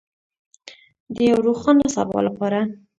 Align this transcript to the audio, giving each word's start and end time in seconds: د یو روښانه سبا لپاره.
د 1.13 1.15
یو 1.29 1.37
روښانه 1.47 1.85
سبا 1.95 2.19
لپاره. 2.27 2.59